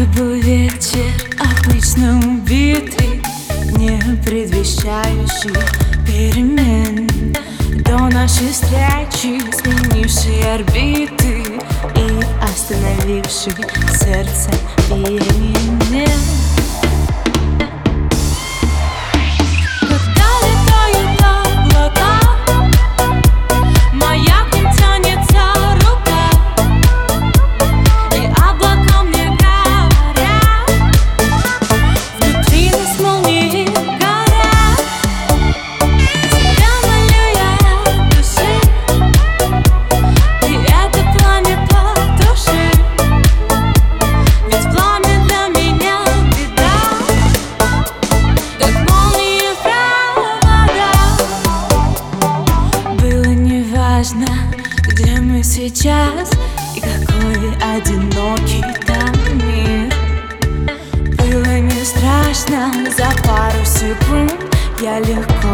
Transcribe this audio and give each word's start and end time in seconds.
Вечер 0.00 1.12
обычно 1.38 2.18
убитый 2.20 3.22
Не 3.76 4.00
предвещающий 4.24 5.54
перемен. 6.06 7.06
До 7.84 7.98
нашей 8.08 8.48
встречи 8.48 9.42
сменивший 9.52 10.54
орбиты 10.54 11.42
И 11.96 12.42
остановивший 12.42 13.52
сердце 13.92 14.50
биение 14.88 16.39
сейчас? 55.68 56.30
И 56.74 56.80
какой 56.80 57.54
одинокий 57.60 58.64
там 58.86 59.12
мир? 59.46 59.92
Было 61.18 61.58
не 61.58 61.84
страшно, 61.84 62.72
за 62.96 63.10
пару 63.28 63.64
секунд. 63.64 64.34
Я 64.80 65.00
легко 65.00 65.52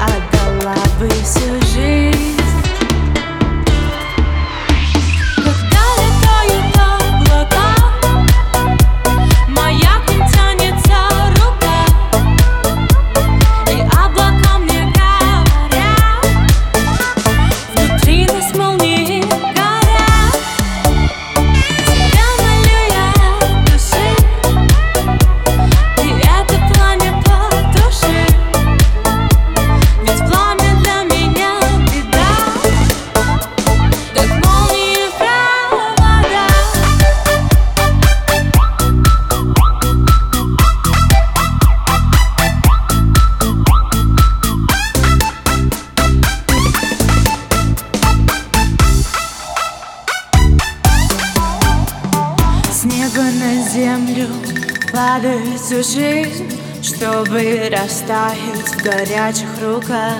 Отдала 0.00 0.76
бы 1.00 1.08
всю 1.24 1.51
Неба 53.22 53.44
на 53.44 53.62
землю 53.68 54.26
падает 54.92 55.60
всю 55.60 55.76
жизнь 55.76 56.58
Чтобы 56.82 57.70
растаять 57.70 58.68
в 58.68 58.82
горячих 58.82 59.48
руках. 59.62 60.16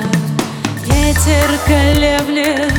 Ветер 0.85 1.51
колеблет 1.67 2.73